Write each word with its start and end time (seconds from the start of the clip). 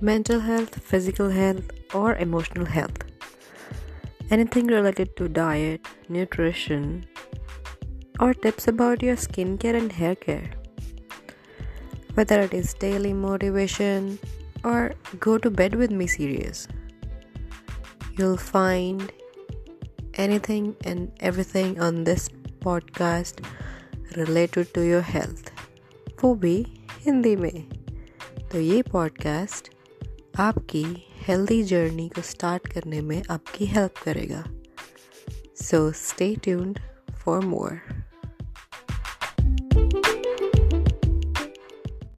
mental 0.00 0.40
health, 0.40 0.82
physical 0.82 1.30
health, 1.30 1.70
or 1.94 2.16
emotional 2.16 2.66
health. 2.66 2.98
Anything 4.30 4.66
related 4.66 5.16
to 5.16 5.28
diet, 5.28 5.86
nutrition, 6.08 7.06
or 8.20 8.34
tips 8.34 8.68
about 8.68 9.02
your 9.02 9.16
skincare 9.16 9.76
and 9.76 9.92
hair 9.92 10.14
care. 10.14 10.50
Whether 12.14 12.40
it 12.40 12.54
is 12.54 12.74
daily 12.74 13.12
motivation 13.12 14.18
or 14.62 14.94
go 15.18 15.38
to 15.38 15.50
bed 15.50 15.74
with 15.74 15.90
me 15.90 16.06
series, 16.06 16.68
you'll 18.16 18.36
find 18.36 19.12
anything 20.14 20.76
and 20.84 21.10
everything 21.20 21.80
on 21.80 22.04
this 22.04 22.28
podcast 22.60 23.44
related 24.16 24.72
to 24.74 24.86
your 24.86 25.02
health. 25.02 25.50
वो 26.24 26.34
भी 26.34 26.56
हिंदी 27.06 27.34
में 27.36 27.68
तो 28.52 28.60
ये 28.60 28.82
podcast 28.82 29.68
आपकी 30.39 30.85
healthy 31.27 31.63
journey 31.63 32.09
को 32.09 32.21
start 32.21 32.67
करने 32.67 33.01
में 33.01 33.23
आपकी 33.29 33.65
हेल्प 33.65 33.93
करेगा। 34.03 34.43
So 35.61 35.91
stay 35.91 36.35
tuned 36.35 36.79
for 37.15 37.39
more 37.39 37.81